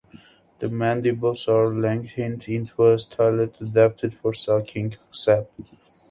[0.57, 5.47] The mandibles are lengthened into a stylet adapted for sucking sap.